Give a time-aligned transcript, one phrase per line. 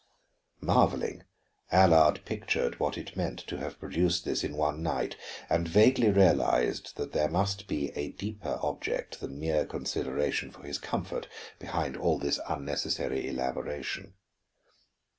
[0.61, 1.25] Marveling,
[1.71, 5.15] Allard pictured what it meant to have produced this in one night;
[5.47, 10.79] and vaguely realized that there must be a deeper object than mere consideration for his
[10.79, 11.27] comfort,
[11.59, 14.15] behind all this unnecessary elaboration.